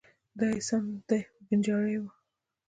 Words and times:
دای 0.39 0.53
یې 0.57 0.61
سم 0.67 0.83
دم 1.07 1.23
بنجارۍ 1.45 1.97
و. 1.99 2.03